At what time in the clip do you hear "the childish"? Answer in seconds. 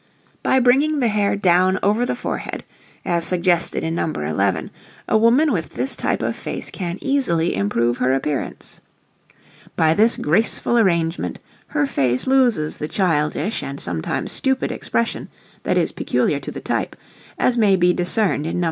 12.77-13.61